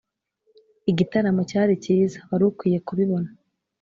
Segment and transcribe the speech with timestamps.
[0.91, 2.19] igitaramo cyari cyiza.
[2.29, 3.29] wari ukwiye kubibona.